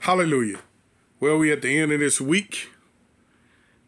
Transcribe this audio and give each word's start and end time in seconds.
Hallelujah. 0.00 0.60
Well, 1.20 1.36
we 1.36 1.52
at 1.52 1.60
the 1.60 1.78
end 1.78 1.92
of 1.92 2.00
this 2.00 2.22
week, 2.22 2.70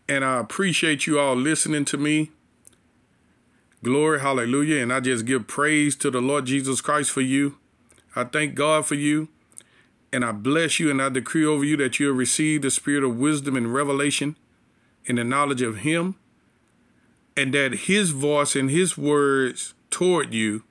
and 0.06 0.22
I 0.22 0.40
appreciate 0.40 1.06
you 1.06 1.18
all 1.18 1.34
listening 1.34 1.86
to 1.86 1.96
me. 1.96 2.30
Glory, 3.82 4.20
hallelujah. 4.20 4.82
And 4.82 4.92
I 4.92 5.00
just 5.00 5.24
give 5.24 5.46
praise 5.46 5.96
to 5.96 6.10
the 6.10 6.20
Lord 6.20 6.44
Jesus 6.44 6.82
Christ 6.82 7.10
for 7.10 7.22
you. 7.22 7.56
I 8.14 8.24
thank 8.24 8.54
God 8.54 8.84
for 8.84 8.94
you. 8.94 9.28
And 10.12 10.22
I 10.22 10.32
bless 10.32 10.78
you 10.78 10.90
and 10.90 11.00
I 11.00 11.08
decree 11.08 11.46
over 11.46 11.64
you 11.64 11.78
that 11.78 11.98
you'll 11.98 12.12
receive 12.12 12.60
the 12.60 12.70
spirit 12.70 13.04
of 13.04 13.16
wisdom 13.16 13.56
and 13.56 13.72
revelation 13.72 14.36
in 15.06 15.16
the 15.16 15.24
knowledge 15.24 15.62
of 15.62 15.78
Him, 15.78 16.16
and 17.34 17.54
that 17.54 17.72
His 17.72 18.10
voice 18.10 18.54
and 18.54 18.70
His 18.70 18.98
words 18.98 19.72
toward 19.90 20.34
you 20.34 20.62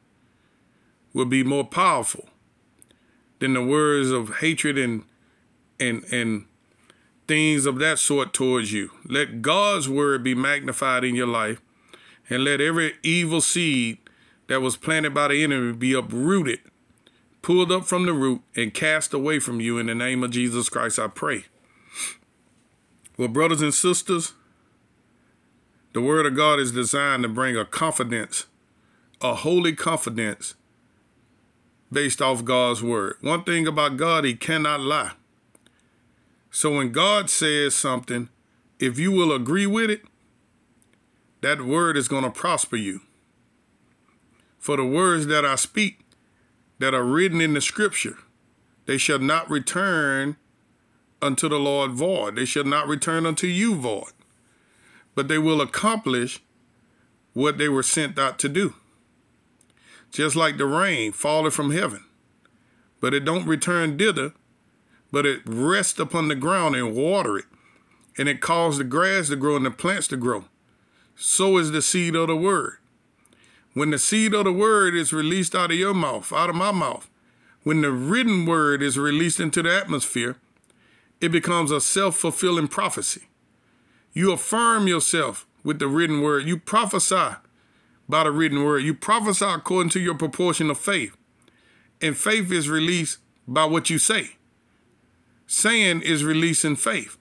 will 1.13 1.25
be 1.25 1.43
more 1.43 1.65
powerful 1.65 2.29
than 3.39 3.55
the 3.55 3.65
words 3.65 4.11
of 4.11 4.37
hatred 4.37 4.77
and 4.77 5.03
and 5.81 6.05
and 6.11 6.45
things 7.27 7.65
of 7.65 7.79
that 7.79 7.99
sort 7.99 8.33
towards 8.33 8.71
you. 8.71 8.91
Let 9.05 9.41
God's 9.41 9.89
word 9.89 10.23
be 10.23 10.35
magnified 10.35 11.03
in 11.03 11.15
your 11.15 11.27
life, 11.27 11.61
and 12.29 12.43
let 12.43 12.61
every 12.61 12.93
evil 13.03 13.41
seed 13.41 13.97
that 14.47 14.61
was 14.61 14.77
planted 14.77 15.13
by 15.13 15.29
the 15.29 15.43
enemy 15.43 15.73
be 15.73 15.93
uprooted, 15.93 16.59
pulled 17.41 17.71
up 17.71 17.85
from 17.85 18.05
the 18.05 18.13
root, 18.13 18.41
and 18.55 18.73
cast 18.73 19.13
away 19.13 19.39
from 19.39 19.59
you 19.59 19.77
in 19.77 19.87
the 19.87 19.95
name 19.95 20.23
of 20.23 20.31
Jesus 20.31 20.69
Christ. 20.69 20.99
I 20.99 21.07
pray. 21.07 21.45
Well, 23.17 23.27
brothers 23.27 23.61
and 23.61 23.73
sisters, 23.73 24.33
the 25.93 26.01
word 26.01 26.25
of 26.25 26.35
God 26.35 26.59
is 26.59 26.71
designed 26.71 27.23
to 27.23 27.29
bring 27.29 27.57
a 27.57 27.65
confidence, 27.65 28.45
a 29.21 29.35
holy 29.35 29.73
confidence 29.73 30.55
based 31.91 32.21
off 32.21 32.45
God's 32.45 32.81
word. 32.81 33.17
One 33.21 33.43
thing 33.43 33.67
about 33.67 33.97
God, 33.97 34.23
he 34.23 34.33
cannot 34.35 34.79
lie. 34.79 35.11
So 36.51 36.75
when 36.75 36.91
God 36.91 37.29
says 37.29 37.73
something, 37.73 38.29
if 38.77 38.99
you 38.99 39.11
will 39.11 39.31
agree 39.31 39.65
with 39.65 39.89
it, 39.89 40.01
that 41.41 41.61
word 41.61 41.95
is 41.95 42.09
going 42.09 42.23
to 42.23 42.29
prosper 42.29 42.75
you. 42.75 43.01
For 44.59 44.77
the 44.77 44.85
words 44.85 45.27
that 45.27 45.45
I 45.45 45.55
speak 45.55 46.01
that 46.77 46.93
are 46.93 47.03
written 47.03 47.41
in 47.41 47.53
the 47.53 47.61
scripture, 47.61 48.17
they 48.85 48.97
shall 48.97 49.17
not 49.17 49.49
return 49.49 50.35
unto 51.21 51.47
the 51.47 51.59
Lord 51.59 51.91
void. 51.91 52.35
They 52.35 52.45
shall 52.45 52.65
not 52.65 52.87
return 52.87 53.25
unto 53.25 53.47
you 53.47 53.75
void, 53.75 54.11
but 55.15 55.29
they 55.29 55.37
will 55.37 55.61
accomplish 55.61 56.43
what 57.33 57.57
they 57.57 57.69
were 57.69 57.83
sent 57.83 58.19
out 58.19 58.37
to 58.39 58.49
do. 58.49 58.75
Just 60.11 60.35
like 60.35 60.57
the 60.57 60.65
rain 60.65 61.13
falling 61.13 61.51
from 61.51 61.71
heaven, 61.71 62.03
but 62.99 63.13
it 63.13 63.23
don't 63.23 63.47
return 63.47 63.97
thither, 63.97 64.33
but 65.11 65.25
it 65.25 65.41
rests 65.45 65.99
upon 65.99 66.27
the 66.27 66.35
ground 66.35 66.75
and 66.75 66.95
water 66.95 67.37
it, 67.37 67.45
and 68.17 68.29
it 68.29 68.41
causes 68.41 68.77
the 68.77 68.83
grass 68.83 69.29
to 69.29 69.35
grow 69.35 69.55
and 69.55 69.65
the 69.65 69.71
plants 69.71 70.07
to 70.07 70.17
grow. 70.17 70.45
So 71.15 71.57
is 71.57 71.71
the 71.71 71.81
seed 71.81 72.15
of 72.15 72.27
the 72.27 72.35
word. 72.35 72.77
When 73.73 73.91
the 73.91 73.99
seed 73.99 74.33
of 74.33 74.45
the 74.45 74.51
word 74.51 74.95
is 74.95 75.13
released 75.13 75.55
out 75.55 75.71
of 75.71 75.77
your 75.77 75.93
mouth, 75.93 76.33
out 76.33 76.49
of 76.49 76.55
my 76.55 76.71
mouth, 76.71 77.09
when 77.63 77.81
the 77.81 77.91
written 77.91 78.45
word 78.45 78.81
is 78.81 78.97
released 78.97 79.39
into 79.39 79.61
the 79.61 79.75
atmosphere, 79.75 80.37
it 81.21 81.29
becomes 81.29 81.71
a 81.71 81.79
self 81.79 82.17
fulfilling 82.17 82.67
prophecy. 82.67 83.27
You 84.13 84.31
affirm 84.33 84.87
yourself 84.87 85.45
with 85.63 85.79
the 85.79 85.87
written 85.87 86.21
word. 86.21 86.45
You 86.45 86.57
prophesy 86.57 87.35
by 88.09 88.23
the 88.23 88.31
written 88.31 88.63
word. 88.63 88.79
You 88.83 88.93
prophesy 88.93 89.45
according 89.45 89.91
to 89.91 89.99
your 89.99 90.15
proportion 90.15 90.69
of 90.69 90.77
faith. 90.77 91.15
And 92.01 92.17
faith 92.17 92.51
is 92.51 92.67
released 92.67 93.19
by 93.47 93.65
what 93.65 93.89
you 93.89 93.99
say. 93.99 94.31
Saying 95.51 96.01
is 96.03 96.23
releasing 96.23 96.77
faith. 96.77 97.17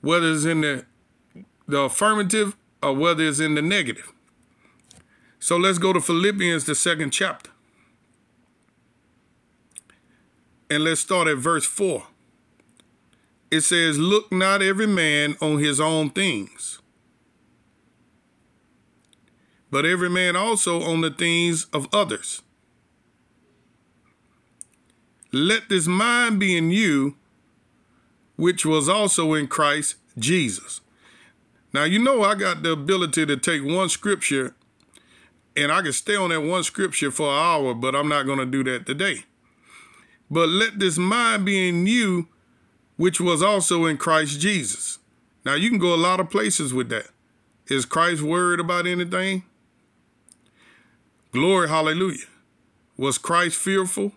Whether 0.00 0.32
it's 0.32 0.44
in 0.44 0.62
the, 0.62 0.86
the 1.68 1.80
affirmative 1.80 2.56
or 2.82 2.94
whether 2.94 3.24
it's 3.24 3.38
in 3.38 3.54
the 3.54 3.62
negative. 3.62 4.12
So 5.38 5.56
let's 5.56 5.78
go 5.78 5.92
to 5.92 6.00
Philippians, 6.00 6.64
the 6.64 6.74
second 6.74 7.10
chapter. 7.10 7.50
And 10.70 10.84
let's 10.84 11.02
start 11.02 11.28
at 11.28 11.36
verse 11.36 11.66
4 11.66 12.04
it 13.52 13.60
says, 13.60 13.98
Look 13.98 14.32
not 14.32 14.62
every 14.62 14.86
man 14.86 15.36
on 15.42 15.58
his 15.58 15.78
own 15.78 16.08
things, 16.08 16.80
but 19.70 19.84
every 19.84 20.08
man 20.08 20.36
also 20.36 20.80
on 20.82 21.02
the 21.02 21.10
things 21.10 21.66
of 21.66 21.86
others. 21.92 22.40
Let 25.32 25.68
this 25.70 25.86
mind 25.86 26.38
be 26.38 26.56
in 26.56 26.70
you, 26.70 27.16
which 28.36 28.66
was 28.66 28.88
also 28.88 29.32
in 29.32 29.46
Christ 29.46 29.96
Jesus. 30.18 30.80
Now, 31.72 31.84
you 31.84 31.98
know, 31.98 32.22
I 32.22 32.34
got 32.34 32.62
the 32.62 32.72
ability 32.72 33.24
to 33.26 33.36
take 33.38 33.64
one 33.64 33.88
scripture 33.88 34.54
and 35.56 35.72
I 35.72 35.82
can 35.82 35.92
stay 35.92 36.16
on 36.16 36.30
that 36.30 36.42
one 36.42 36.64
scripture 36.64 37.10
for 37.10 37.28
an 37.28 37.38
hour, 37.38 37.74
but 37.74 37.94
I'm 37.94 38.08
not 38.08 38.26
going 38.26 38.38
to 38.38 38.46
do 38.46 38.64
that 38.64 38.86
today. 38.86 39.24
But 40.30 40.48
let 40.48 40.78
this 40.78 40.96
mind 40.96 41.44
be 41.44 41.68
in 41.68 41.86
you, 41.86 42.28
which 42.96 43.20
was 43.20 43.42
also 43.42 43.84
in 43.84 43.98
Christ 43.98 44.40
Jesus. 44.40 44.98
Now, 45.44 45.54
you 45.54 45.68
can 45.68 45.78
go 45.78 45.94
a 45.94 45.96
lot 45.96 46.20
of 46.20 46.30
places 46.30 46.72
with 46.72 46.88
that. 46.90 47.08
Is 47.68 47.84
Christ 47.84 48.22
worried 48.22 48.60
about 48.60 48.86
anything? 48.86 49.44
Glory, 51.32 51.68
hallelujah. 51.68 52.26
Was 52.96 53.18
Christ 53.18 53.56
fearful? 53.56 54.12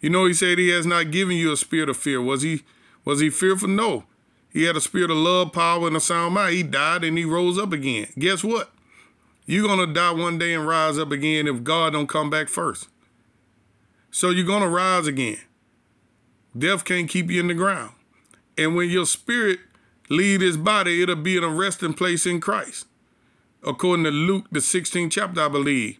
You 0.00 0.10
know, 0.10 0.26
he 0.26 0.34
said 0.34 0.58
he 0.58 0.68
has 0.68 0.86
not 0.86 1.10
given 1.10 1.36
you 1.36 1.52
a 1.52 1.56
spirit 1.56 1.88
of 1.88 1.96
fear. 1.96 2.22
Was 2.22 2.42
he 2.42 2.62
was 3.04 3.20
he 3.20 3.30
fearful? 3.30 3.68
No. 3.68 4.04
He 4.50 4.64
had 4.64 4.76
a 4.76 4.80
spirit 4.80 5.10
of 5.10 5.16
love, 5.16 5.52
power, 5.52 5.86
and 5.86 5.96
a 5.96 6.00
sound 6.00 6.34
mind. 6.34 6.54
He 6.54 6.62
died 6.62 7.04
and 7.04 7.18
he 7.18 7.24
rose 7.24 7.58
up 7.58 7.72
again. 7.72 8.08
Guess 8.18 8.42
what? 8.42 8.70
You're 9.46 9.66
gonna 9.66 9.86
die 9.86 10.12
one 10.12 10.38
day 10.38 10.54
and 10.54 10.66
rise 10.66 10.98
up 10.98 11.10
again 11.10 11.46
if 11.46 11.64
God 11.64 11.92
don't 11.92 12.06
come 12.06 12.30
back 12.30 12.48
first. 12.48 12.88
So 14.10 14.30
you're 14.30 14.46
gonna 14.46 14.68
rise 14.68 15.06
again. 15.06 15.38
Death 16.56 16.84
can't 16.84 17.08
keep 17.08 17.30
you 17.30 17.40
in 17.40 17.48
the 17.48 17.54
ground. 17.54 17.92
And 18.56 18.74
when 18.74 18.90
your 18.90 19.06
spirit 19.06 19.60
leave 20.08 20.40
this 20.40 20.56
body, 20.56 21.02
it'll 21.02 21.16
be 21.16 21.36
in 21.36 21.44
a 21.44 21.48
resting 21.48 21.94
place 21.94 22.26
in 22.26 22.40
Christ. 22.40 22.86
According 23.62 24.04
to 24.04 24.10
Luke, 24.10 24.46
the 24.50 24.60
16th 24.60 25.12
chapter, 25.12 25.40
I 25.40 25.48
believe. 25.48 25.98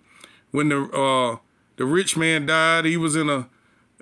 When 0.50 0.68
the 0.70 0.84
uh, 0.90 1.38
the 1.76 1.84
rich 1.84 2.16
man 2.16 2.46
died, 2.46 2.84
he 2.84 2.96
was 2.96 3.14
in 3.14 3.28
a 3.28 3.48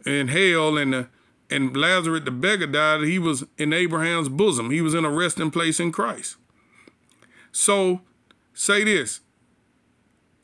in 0.06 0.28
hell, 0.28 0.78
and 0.78 0.92
the 0.92 1.08
and 1.50 1.76
Lazarus 1.76 2.22
the 2.24 2.30
beggar 2.30 2.66
died, 2.66 3.02
he 3.02 3.18
was 3.18 3.44
in 3.56 3.72
Abraham's 3.72 4.28
bosom. 4.28 4.70
He 4.70 4.80
was 4.80 4.94
in 4.94 5.04
a 5.04 5.10
resting 5.10 5.50
place 5.50 5.78
in 5.78 5.92
Christ. 5.92 6.36
So 7.52 8.00
say 8.52 8.84
this. 8.84 9.20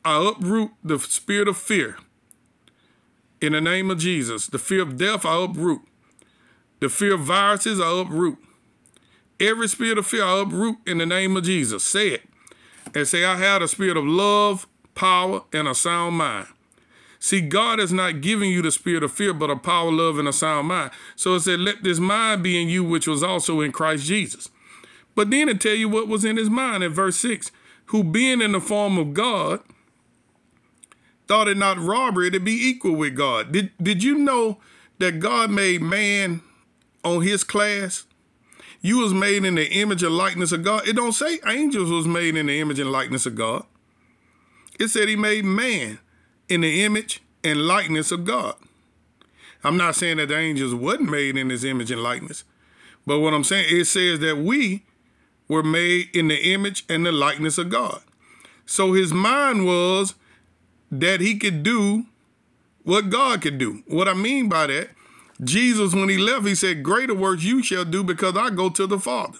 I 0.05 0.29
uproot 0.29 0.71
the 0.83 0.99
spirit 0.99 1.47
of 1.47 1.57
fear. 1.57 1.97
In 3.41 3.53
the 3.53 3.61
name 3.61 3.91
of 3.91 3.99
Jesus. 3.99 4.47
The 4.47 4.59
fear 4.59 4.81
of 4.81 4.97
death, 4.97 5.25
I 5.25 5.43
uproot. 5.43 5.81
The 6.79 6.89
fear 6.89 7.15
of 7.15 7.21
viruses, 7.21 7.79
I 7.79 8.01
uproot. 8.01 8.37
Every 9.39 9.67
spirit 9.67 9.97
of 9.97 10.07
fear, 10.07 10.23
I 10.23 10.41
uproot 10.41 10.77
in 10.85 10.97
the 10.99 11.05
name 11.05 11.35
of 11.35 11.43
Jesus. 11.43 11.83
Say 11.83 12.09
it. 12.09 12.23
And 12.95 13.07
say, 13.07 13.25
I 13.25 13.37
have 13.37 13.61
a 13.61 13.67
spirit 13.67 13.97
of 13.97 14.05
love, 14.05 14.67
power, 14.95 15.43
and 15.51 15.67
a 15.67 15.75
sound 15.75 16.17
mind. 16.17 16.47
See, 17.23 17.39
God 17.39 17.79
is 17.79 17.93
not 17.93 18.19
giving 18.19 18.51
you 18.51 18.61
the 18.61 18.69
spirit 18.69 19.01
of 19.01 19.13
fear, 19.13 19.33
but 19.33 19.49
a 19.49 19.55
power, 19.55 19.89
love, 19.89 20.19
and 20.19 20.27
a 20.27 20.33
sound 20.33 20.67
mind. 20.67 20.91
So 21.15 21.35
it 21.35 21.39
said, 21.39 21.61
let 21.61 21.81
this 21.81 21.97
mind 21.97 22.43
be 22.43 22.61
in 22.61 22.67
you, 22.67 22.83
which 22.83 23.07
was 23.07 23.23
also 23.23 23.61
in 23.61 23.71
Christ 23.71 24.05
Jesus. 24.05 24.49
But 25.15 25.29
then 25.29 25.47
it 25.47 25.61
tell 25.61 25.73
you 25.73 25.87
what 25.87 26.09
was 26.09 26.25
in 26.25 26.35
his 26.35 26.49
mind 26.49 26.83
in 26.83 26.91
verse 26.91 27.15
6. 27.15 27.49
Who 27.85 28.03
being 28.03 28.41
in 28.41 28.51
the 28.51 28.59
form 28.59 28.97
of 28.97 29.13
God, 29.13 29.61
thought 31.25 31.47
it 31.47 31.55
not 31.55 31.77
robbery 31.77 32.29
to 32.29 32.41
be 32.41 32.51
equal 32.51 32.97
with 32.97 33.15
God. 33.15 33.53
Did, 33.53 33.71
did 33.81 34.03
you 34.03 34.17
know 34.17 34.57
that 34.99 35.21
God 35.21 35.49
made 35.49 35.81
man 35.81 36.41
on 37.05 37.21
his 37.21 37.45
class? 37.45 38.03
You 38.81 38.97
was 38.97 39.13
made 39.13 39.45
in 39.45 39.55
the 39.55 39.71
image 39.71 40.03
and 40.03 40.17
likeness 40.17 40.51
of 40.51 40.65
God. 40.65 40.85
It 40.85 40.97
don't 40.97 41.13
say 41.13 41.39
angels 41.47 41.89
was 41.89 42.05
made 42.05 42.35
in 42.35 42.47
the 42.47 42.59
image 42.59 42.79
and 42.79 42.91
likeness 42.91 43.25
of 43.25 43.35
God. 43.35 43.63
It 44.77 44.89
said 44.89 45.07
he 45.07 45.15
made 45.15 45.45
man 45.45 45.99
in 46.49 46.61
the 46.61 46.83
image 46.83 47.21
and 47.43 47.67
likeness 47.67 48.11
of 48.11 48.25
God. 48.25 48.55
I'm 49.63 49.77
not 49.77 49.95
saying 49.95 50.17
that 50.17 50.27
the 50.27 50.37
angels 50.37 50.73
wasn't 50.73 51.09
made 51.09 51.37
in 51.37 51.49
his 51.49 51.63
image 51.63 51.91
and 51.91 52.03
likeness, 52.03 52.43
but 53.05 53.19
what 53.19 53.33
I'm 53.33 53.43
saying, 53.43 53.67
it 53.69 53.85
says 53.85 54.19
that 54.19 54.37
we 54.37 54.83
were 55.47 55.63
made 55.63 56.15
in 56.15 56.27
the 56.27 56.53
image 56.53 56.85
and 56.89 57.05
the 57.05 57.11
likeness 57.11 57.57
of 57.57 57.69
God. 57.69 58.01
So 58.65 58.93
his 58.93 59.13
mind 59.13 59.65
was 59.65 60.15
that 60.91 61.21
he 61.21 61.37
could 61.37 61.63
do 61.63 62.05
what 62.83 63.09
God 63.09 63.41
could 63.41 63.57
do. 63.57 63.83
What 63.87 64.07
I 64.07 64.13
mean 64.13 64.49
by 64.49 64.67
that, 64.67 64.89
Jesus, 65.43 65.93
when 65.93 66.09
he 66.09 66.17
left, 66.17 66.45
he 66.45 66.55
said, 66.55 66.83
Greater 66.83 67.13
works 67.13 67.43
you 67.43 67.63
shall 67.63 67.85
do 67.85 68.03
because 68.03 68.37
I 68.37 68.49
go 68.49 68.69
to 68.69 68.87
the 68.87 68.99
Father. 68.99 69.39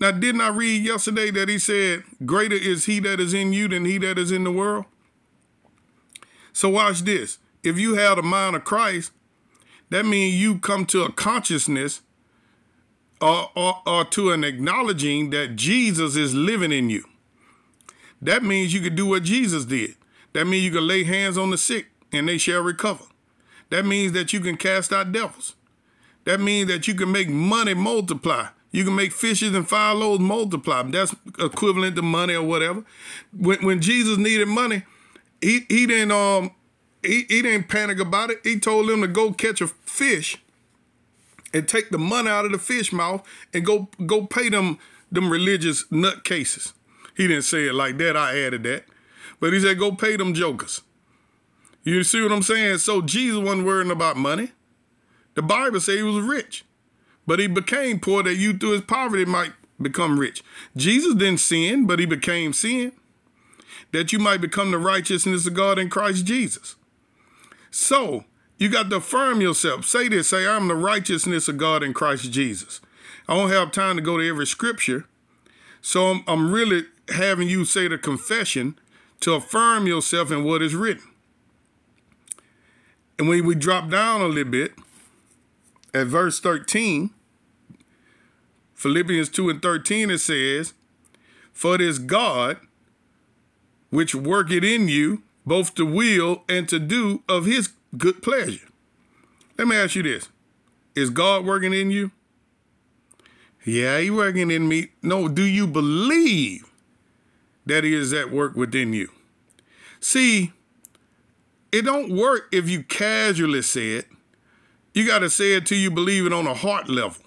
Now, 0.00 0.10
didn't 0.10 0.40
I 0.40 0.48
read 0.48 0.82
yesterday 0.82 1.30
that 1.30 1.48
he 1.48 1.58
said, 1.58 2.04
Greater 2.24 2.56
is 2.56 2.86
he 2.86 3.00
that 3.00 3.20
is 3.20 3.34
in 3.34 3.52
you 3.52 3.68
than 3.68 3.84
he 3.84 3.98
that 3.98 4.18
is 4.18 4.32
in 4.32 4.44
the 4.44 4.52
world? 4.52 4.86
So, 6.54 6.70
watch 6.70 7.02
this. 7.02 7.38
If 7.62 7.78
you 7.78 7.96
have 7.96 8.16
the 8.16 8.22
mind 8.22 8.56
of 8.56 8.64
Christ, 8.64 9.12
That 9.90 10.06
means 10.06 10.34
you 10.34 10.58
come 10.58 10.86
to 10.86 11.02
a 11.04 11.12
consciousness 11.12 12.02
or, 13.20 13.50
or, 13.54 13.80
or 13.86 14.04
to 14.06 14.32
an 14.32 14.42
acknowledging 14.42 15.30
that 15.30 15.56
Jesus 15.56 16.16
is 16.16 16.34
living 16.34 16.72
in 16.72 16.90
you. 16.90 17.04
That 18.20 18.42
means 18.42 18.74
you 18.74 18.80
can 18.80 18.96
do 18.96 19.06
what 19.06 19.22
Jesus 19.22 19.64
did. 19.64 19.94
That 20.32 20.46
means 20.46 20.64
you 20.64 20.72
can 20.72 20.86
lay 20.88 21.04
hands 21.04 21.38
on 21.38 21.50
the 21.50 21.58
sick 21.58 21.86
and 22.12 22.28
they 22.28 22.38
shall 22.38 22.62
recover. 22.62 23.04
That 23.70 23.86
means 23.86 24.12
that 24.12 24.32
you 24.32 24.40
can 24.40 24.56
cast 24.56 24.92
out 24.92 25.12
devils. 25.12 25.54
That 26.24 26.40
means 26.40 26.68
that 26.68 26.88
you 26.88 26.94
can 26.94 27.12
make 27.12 27.28
money 27.28 27.74
multiply. 27.74 28.48
You 28.72 28.84
can 28.84 28.96
make 28.96 29.12
fishes 29.12 29.54
and 29.54 29.68
five 29.68 29.96
loaves 29.96 30.20
multiply. 30.20 30.82
That's 30.82 31.14
equivalent 31.38 31.94
to 31.96 32.02
money 32.02 32.34
or 32.34 32.42
whatever. 32.42 32.84
When, 33.38 33.64
when 33.64 33.80
Jesus 33.80 34.18
needed 34.18 34.48
money, 34.48 34.82
he, 35.44 35.66
he 35.68 35.86
didn't 35.86 36.12
um 36.12 36.52
he, 37.02 37.26
he 37.28 37.42
didn't 37.42 37.68
panic 37.68 38.00
about 38.00 38.30
it. 38.30 38.40
He 38.42 38.58
told 38.58 38.88
them 38.88 39.02
to 39.02 39.06
go 39.06 39.32
catch 39.32 39.60
a 39.60 39.68
fish 39.68 40.38
and 41.52 41.68
take 41.68 41.90
the 41.90 41.98
money 41.98 42.30
out 42.30 42.46
of 42.46 42.52
the 42.52 42.58
fish 42.58 42.92
mouth 42.92 43.22
and 43.52 43.64
go 43.64 43.90
go 44.06 44.26
pay 44.26 44.48
them 44.48 44.78
them 45.12 45.30
religious 45.30 45.84
nutcases. 45.88 46.72
He 47.14 47.28
didn't 47.28 47.44
say 47.44 47.68
it 47.68 47.74
like 47.74 47.98
that. 47.98 48.16
I 48.16 48.40
added 48.40 48.62
that. 48.64 48.86
But 49.38 49.52
he 49.52 49.60
said, 49.60 49.78
go 49.78 49.92
pay 49.92 50.16
them 50.16 50.34
jokers. 50.34 50.80
You 51.82 52.02
see 52.02 52.22
what 52.22 52.32
I'm 52.32 52.42
saying? 52.42 52.78
So 52.78 53.02
Jesus 53.02 53.38
wasn't 53.38 53.66
worrying 53.66 53.90
about 53.90 54.16
money. 54.16 54.52
The 55.34 55.42
Bible 55.42 55.80
says 55.80 55.96
he 55.96 56.02
was 56.02 56.24
rich, 56.24 56.64
but 57.26 57.38
he 57.38 57.46
became 57.46 58.00
poor 58.00 58.22
that 58.22 58.36
you 58.36 58.56
through 58.56 58.70
his 58.70 58.80
poverty 58.82 59.24
might 59.24 59.52
become 59.80 60.18
rich. 60.18 60.42
Jesus 60.76 61.14
didn't 61.14 61.40
sin, 61.40 61.86
but 61.86 61.98
he 61.98 62.06
became 62.06 62.52
sin 62.52 62.92
that 63.94 64.12
you 64.12 64.18
might 64.18 64.40
become 64.40 64.70
the 64.70 64.78
righteousness 64.78 65.46
of 65.46 65.54
God 65.54 65.78
in 65.78 65.88
Christ 65.88 66.26
Jesus. 66.26 66.76
So 67.70 68.24
you 68.58 68.68
got 68.68 68.90
to 68.90 68.96
affirm 68.96 69.40
yourself. 69.40 69.84
Say 69.84 70.08
this, 70.08 70.28
say, 70.28 70.46
I'm 70.46 70.68
the 70.68 70.74
righteousness 70.74 71.48
of 71.48 71.58
God 71.58 71.82
in 71.82 71.94
Christ 71.94 72.30
Jesus. 72.30 72.80
I 73.28 73.36
don't 73.36 73.50
have 73.50 73.72
time 73.72 73.96
to 73.96 74.02
go 74.02 74.18
to 74.18 74.28
every 74.28 74.46
scripture. 74.46 75.06
So 75.80 76.06
I'm, 76.06 76.24
I'm 76.26 76.52
really 76.52 76.84
having 77.08 77.48
you 77.48 77.64
say 77.64 77.88
the 77.88 77.98
confession 77.98 78.78
to 79.20 79.34
affirm 79.34 79.86
yourself 79.86 80.30
in 80.30 80.44
what 80.44 80.60
is 80.60 80.74
written. 80.74 81.04
And 83.18 83.28
when 83.28 83.46
we 83.46 83.54
drop 83.54 83.90
down 83.90 84.20
a 84.20 84.26
little 84.26 84.50
bit, 84.50 84.72
at 85.94 86.08
verse 86.08 86.40
13, 86.40 87.10
Philippians 88.74 89.28
2 89.28 89.50
and 89.50 89.62
13, 89.62 90.10
it 90.10 90.18
says, 90.18 90.74
For 91.52 91.76
it 91.76 91.80
is 91.80 92.00
God 92.00 92.58
which 93.94 94.12
worketh 94.12 94.64
in 94.64 94.88
you 94.88 95.22
both 95.46 95.76
to 95.76 95.86
will 95.86 96.42
and 96.48 96.68
to 96.68 96.80
do 96.80 97.22
of 97.28 97.46
his 97.46 97.74
good 97.96 98.20
pleasure. 98.24 98.66
Let 99.56 99.68
me 99.68 99.76
ask 99.76 99.94
you 99.94 100.02
this. 100.02 100.30
Is 100.96 101.10
God 101.10 101.44
working 101.44 101.72
in 101.72 101.92
you? 101.92 102.10
Yeah, 103.64 104.00
he 104.00 104.10
working 104.10 104.50
in 104.50 104.66
me. 104.66 104.88
No, 105.00 105.28
do 105.28 105.42
you 105.42 105.68
believe 105.68 106.64
that 107.66 107.84
he 107.84 107.94
is 107.94 108.12
at 108.12 108.32
work 108.32 108.56
within 108.56 108.92
you? 108.92 109.10
See, 110.00 110.52
it 111.70 111.82
don't 111.82 112.10
work 112.10 112.48
if 112.50 112.68
you 112.68 112.82
casually 112.82 113.62
say 113.62 113.92
it. 113.92 114.08
You 114.92 115.06
got 115.06 115.20
to 115.20 115.30
say 115.30 115.54
it 115.54 115.66
till 115.66 115.78
you 115.78 115.92
believe 115.92 116.26
it 116.26 116.32
on 116.32 116.48
a 116.48 116.54
heart 116.54 116.88
level. 116.88 117.22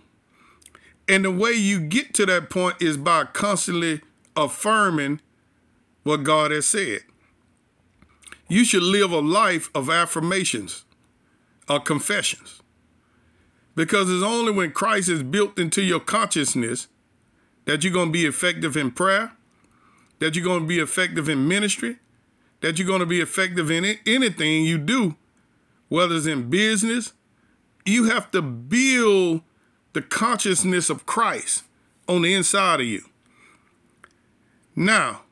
And 1.07 1.23
the 1.23 1.31
way 1.31 1.53
you 1.53 1.79
get 1.79 2.13
to 2.15 2.25
that 2.25 2.49
point 2.49 2.81
is 2.81 2.97
by 2.97 3.23
constantly 3.23 4.01
affirming 4.35 5.21
what 6.07 6.23
God 6.23 6.51
has 6.51 6.65
said. 6.65 7.01
You 8.47 8.63
should 8.63 8.83
live 8.83 9.11
a 9.11 9.19
life 9.19 9.69
of 9.75 9.89
affirmations, 9.89 10.85
of 11.67 11.83
confessions. 11.83 12.61
Because 13.75 14.09
it's 14.09 14.23
only 14.23 14.53
when 14.53 14.71
Christ 14.71 15.09
is 15.09 15.21
built 15.21 15.59
into 15.59 15.81
your 15.81 15.99
consciousness 15.99 16.87
that 17.65 17.83
you're 17.83 17.91
going 17.91 18.07
to 18.07 18.13
be 18.13 18.25
effective 18.25 18.77
in 18.77 18.91
prayer, 18.91 19.33
that 20.19 20.33
you're 20.33 20.45
going 20.45 20.61
to 20.61 20.67
be 20.67 20.79
effective 20.79 21.27
in 21.27 21.45
ministry, 21.45 21.97
that 22.61 22.79
you're 22.79 22.87
going 22.87 23.01
to 23.01 23.05
be 23.05 23.19
effective 23.19 23.69
in 23.69 23.97
anything 24.05 24.63
you 24.63 24.77
do, 24.77 25.17
whether 25.89 26.15
it's 26.15 26.25
in 26.25 26.49
business. 26.49 27.11
You 27.85 28.05
have 28.05 28.31
to 28.31 28.41
build 28.41 29.41
the 29.91 30.01
consciousness 30.01 30.89
of 30.89 31.05
Christ 31.05 31.65
on 32.07 32.21
the 32.21 32.33
inside 32.33 32.79
of 32.79 32.87
you. 32.87 33.03
Now, 34.73 35.23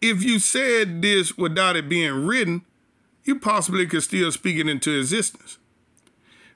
if 0.00 0.22
you 0.22 0.38
said 0.38 1.02
this 1.02 1.36
without 1.36 1.76
it 1.76 1.88
being 1.88 2.26
written, 2.26 2.62
you 3.24 3.38
possibly 3.38 3.86
could 3.86 4.02
still 4.02 4.32
speak 4.32 4.58
it 4.58 4.68
into 4.68 4.98
existence. 4.98 5.58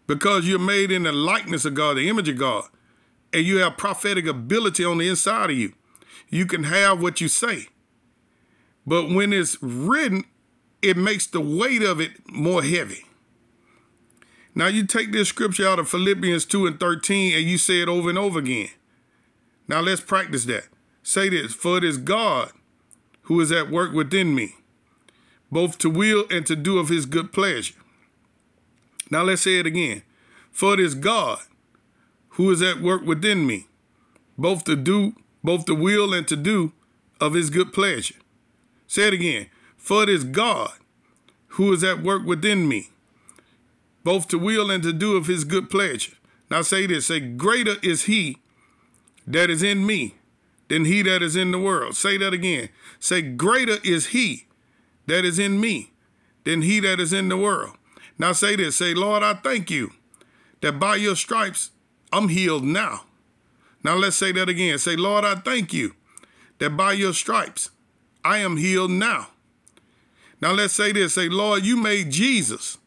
Because 0.06 0.46
you're 0.46 0.58
made 0.58 0.90
in 0.90 1.04
the 1.04 1.12
likeness 1.12 1.64
of 1.64 1.74
God, 1.74 1.96
the 1.96 2.08
image 2.08 2.28
of 2.28 2.38
God, 2.38 2.64
and 3.32 3.44
you 3.44 3.58
have 3.58 3.76
prophetic 3.76 4.26
ability 4.26 4.84
on 4.84 4.98
the 4.98 5.08
inside 5.08 5.50
of 5.50 5.56
you. 5.56 5.74
You 6.28 6.46
can 6.46 6.64
have 6.64 7.00
what 7.00 7.20
you 7.20 7.28
say. 7.28 7.68
But 8.86 9.08
when 9.08 9.32
it's 9.32 9.62
written, 9.62 10.24
it 10.82 10.96
makes 10.96 11.26
the 11.26 11.40
weight 11.40 11.82
of 11.82 12.00
it 12.00 12.12
more 12.30 12.62
heavy. 12.62 13.04
Now 14.54 14.66
you 14.66 14.86
take 14.86 15.10
this 15.10 15.28
scripture 15.28 15.66
out 15.66 15.78
of 15.78 15.88
Philippians 15.88 16.44
2 16.44 16.66
and 16.66 16.78
13 16.78 17.34
and 17.34 17.44
you 17.44 17.58
say 17.58 17.80
it 17.80 17.88
over 17.88 18.08
and 18.08 18.18
over 18.18 18.38
again. 18.38 18.68
Now 19.66 19.80
let's 19.80 20.00
practice 20.00 20.44
that. 20.44 20.68
Say 21.02 21.28
this, 21.28 21.54
for 21.54 21.78
it 21.78 21.84
is 21.84 21.98
God 21.98 22.52
who 23.24 23.40
is 23.40 23.52
at 23.52 23.70
work 23.70 23.92
within 23.92 24.34
me, 24.34 24.54
both 25.50 25.78
to 25.78 25.90
will 25.90 26.24
and 26.30 26.46
to 26.46 26.56
do 26.56 26.78
of 26.78 26.88
his 26.88 27.06
good 27.06 27.32
pleasure. 27.32 27.74
Now 29.10 29.22
let's 29.22 29.42
say 29.42 29.58
it 29.58 29.66
again. 29.66 30.02
For 30.50 30.74
it 30.74 30.80
is 30.80 30.94
God 30.94 31.40
who 32.30 32.50
is 32.50 32.62
at 32.62 32.80
work 32.80 33.02
within 33.02 33.46
me, 33.46 33.66
both 34.38 34.64
to 34.64 34.76
do, 34.76 35.14
both 35.42 35.64
to 35.66 35.74
will 35.74 36.14
and 36.14 36.26
to 36.28 36.36
do 36.36 36.72
of 37.20 37.34
his 37.34 37.50
good 37.50 37.72
pleasure. 37.72 38.16
Say 38.86 39.08
it 39.08 39.14
again. 39.14 39.46
For 39.76 40.04
it 40.04 40.08
is 40.08 40.24
God 40.24 40.72
who 41.48 41.72
is 41.72 41.84
at 41.84 42.02
work 42.02 42.24
within 42.24 42.68
me, 42.68 42.90
both 44.02 44.28
to 44.28 44.38
will 44.38 44.70
and 44.70 44.82
to 44.82 44.92
do 44.92 45.16
of 45.16 45.26
his 45.26 45.44
good 45.44 45.70
pleasure. 45.70 46.12
Now 46.50 46.62
say 46.62 46.86
this, 46.86 47.06
say, 47.06 47.20
greater 47.20 47.76
is 47.82 48.04
he 48.04 48.38
that 49.26 49.50
is 49.50 49.62
in 49.62 49.86
me 49.86 50.14
than 50.68 50.84
he 50.84 51.02
that 51.02 51.22
is 51.22 51.36
in 51.36 51.50
the 51.50 51.58
world. 51.58 51.96
Say 51.96 52.16
that 52.18 52.32
again. 52.32 52.68
Say, 52.98 53.22
greater 53.22 53.76
is 53.84 54.08
he 54.08 54.46
that 55.06 55.24
is 55.24 55.38
in 55.38 55.60
me 55.60 55.92
than 56.44 56.62
he 56.62 56.80
that 56.80 57.00
is 57.00 57.12
in 57.12 57.28
the 57.28 57.36
world. 57.36 57.76
Now 58.18 58.32
say 58.32 58.56
this. 58.56 58.76
Say, 58.76 58.94
Lord, 58.94 59.22
I 59.22 59.34
thank 59.34 59.70
you 59.70 59.92
that 60.60 60.78
by 60.78 60.96
your 60.96 61.16
stripes 61.16 61.70
I'm 62.12 62.28
healed 62.28 62.64
now. 62.64 63.04
Now 63.82 63.96
let's 63.96 64.16
say 64.16 64.32
that 64.32 64.48
again. 64.48 64.78
Say, 64.78 64.96
Lord, 64.96 65.24
I 65.24 65.34
thank 65.34 65.72
you 65.72 65.94
that 66.58 66.70
by 66.70 66.92
your 66.92 67.12
stripes 67.12 67.70
I 68.24 68.38
am 68.38 68.56
healed 68.56 68.90
now. 68.90 69.28
Now 70.40 70.52
let's 70.52 70.74
say 70.74 70.92
this. 70.92 71.14
Say, 71.14 71.28
Lord, 71.28 71.64
you 71.64 71.76
made 71.76 72.10
Jesus 72.10 72.78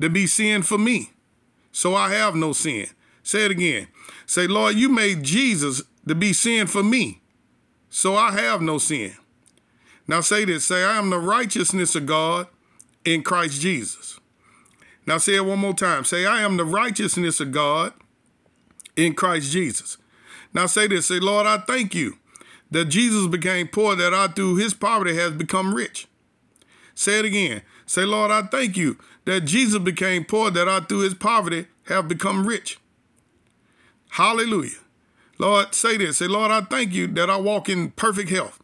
to 0.00 0.08
be 0.08 0.26
sin 0.26 0.62
for 0.62 0.78
me. 0.78 1.10
So 1.72 1.94
I 1.94 2.12
have 2.14 2.34
no 2.34 2.52
sin. 2.52 2.86
Say 3.22 3.44
it 3.44 3.50
again. 3.50 3.88
Say, 4.26 4.46
Lord, 4.46 4.76
you 4.76 4.88
made 4.88 5.22
Jesus 5.22 5.82
to 6.06 6.14
be 6.14 6.32
sin 6.32 6.66
for 6.66 6.82
me. 6.82 7.17
So 7.90 8.14
I 8.14 8.32
have 8.32 8.60
no 8.60 8.78
sin. 8.78 9.14
Now 10.06 10.20
say 10.20 10.44
this 10.44 10.64
say, 10.64 10.84
I 10.84 10.98
am 10.98 11.10
the 11.10 11.18
righteousness 11.18 11.94
of 11.94 12.06
God 12.06 12.46
in 13.04 13.22
Christ 13.22 13.60
Jesus. 13.60 14.18
Now 15.06 15.18
say 15.18 15.36
it 15.36 15.44
one 15.44 15.58
more 15.58 15.74
time. 15.74 16.04
Say, 16.04 16.26
I 16.26 16.42
am 16.42 16.56
the 16.56 16.64
righteousness 16.64 17.40
of 17.40 17.52
God 17.52 17.92
in 18.96 19.14
Christ 19.14 19.50
Jesus. 19.52 19.96
Now 20.52 20.66
say 20.66 20.86
this 20.86 21.06
say, 21.06 21.18
Lord, 21.20 21.46
I 21.46 21.58
thank 21.58 21.94
you 21.94 22.18
that 22.70 22.86
Jesus 22.86 23.26
became 23.26 23.68
poor, 23.68 23.96
that 23.96 24.12
I 24.12 24.28
through 24.28 24.56
his 24.56 24.74
poverty 24.74 25.14
has 25.16 25.32
become 25.32 25.74
rich. 25.74 26.08
Say 26.94 27.20
it 27.20 27.24
again. 27.24 27.62
Say, 27.86 28.04
Lord, 28.04 28.30
I 28.30 28.42
thank 28.42 28.76
you 28.76 28.98
that 29.24 29.42
Jesus 29.42 29.78
became 29.78 30.24
poor, 30.24 30.50
that 30.50 30.68
I 30.68 30.80
through 30.80 31.00
his 31.00 31.14
poverty 31.14 31.66
have 31.86 32.08
become 32.08 32.46
rich. 32.46 32.78
Hallelujah. 34.10 34.78
Lord, 35.38 35.74
say 35.74 35.96
this. 35.96 36.18
Say, 36.18 36.26
Lord, 36.26 36.50
I 36.50 36.62
thank 36.62 36.92
you 36.92 37.06
that 37.08 37.30
I 37.30 37.36
walk 37.36 37.68
in 37.68 37.92
perfect 37.92 38.30
health. 38.30 38.60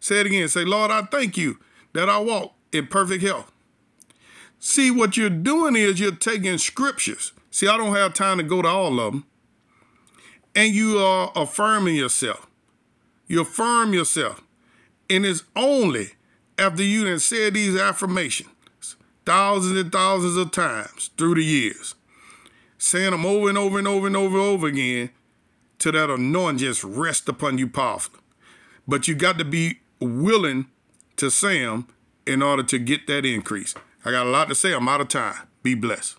Say 0.00 0.20
it 0.20 0.26
again. 0.26 0.48
Say, 0.48 0.64
Lord, 0.64 0.90
I 0.90 1.02
thank 1.02 1.36
you 1.36 1.58
that 1.94 2.08
I 2.08 2.18
walk 2.18 2.54
in 2.72 2.86
perfect 2.86 3.22
health. 3.22 3.50
See, 4.58 4.90
what 4.90 5.16
you're 5.16 5.30
doing 5.30 5.76
is 5.76 6.00
you're 6.00 6.12
taking 6.12 6.58
scriptures. 6.58 7.32
See, 7.50 7.68
I 7.68 7.76
don't 7.76 7.94
have 7.94 8.14
time 8.14 8.38
to 8.38 8.44
go 8.44 8.62
to 8.62 8.68
all 8.68 9.00
of 9.00 9.12
them. 9.12 9.24
And 10.54 10.74
you 10.74 10.98
are 10.98 11.32
affirming 11.34 11.94
yourself. 11.94 12.46
You 13.26 13.42
affirm 13.42 13.94
yourself. 13.94 14.42
And 15.08 15.24
it's 15.24 15.44
only 15.56 16.10
after 16.58 16.82
you 16.82 17.04
then 17.04 17.20
said 17.20 17.54
these 17.54 17.76
affirmations 17.76 18.48
thousands 19.28 19.78
and 19.78 19.92
thousands 19.92 20.38
of 20.38 20.50
times 20.50 21.10
through 21.18 21.34
the 21.34 21.44
years, 21.44 21.94
saying 22.78 23.10
them 23.10 23.26
over 23.26 23.50
and 23.50 23.58
over 23.58 23.78
and 23.78 23.86
over 23.86 24.06
and 24.06 24.16
over 24.16 24.38
and 24.38 24.46
over 24.46 24.66
again, 24.66 25.10
till 25.78 25.92
that 25.92 26.10
anointing 26.10 26.58
just 26.58 26.84
rest 26.84 27.28
upon 27.28 27.58
you 27.58 27.68
powerfully. 27.68 28.20
But 28.86 29.08
you 29.08 29.14
got 29.14 29.38
to 29.38 29.44
be 29.44 29.80
willing 30.00 30.66
to 31.16 31.30
say 31.30 31.64
them 31.64 31.88
in 32.26 32.42
order 32.42 32.62
to 32.62 32.78
get 32.78 33.06
that 33.06 33.24
increase. 33.24 33.74
I 34.04 34.10
got 34.10 34.26
a 34.26 34.30
lot 34.30 34.48
to 34.48 34.54
say. 34.54 34.74
I'm 34.74 34.88
out 34.88 35.00
of 35.00 35.08
time. 35.08 35.48
Be 35.62 35.74
blessed. 35.74 36.17